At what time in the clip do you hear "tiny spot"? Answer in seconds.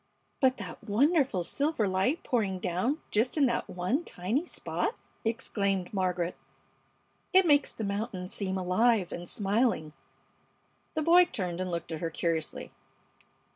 4.03-4.95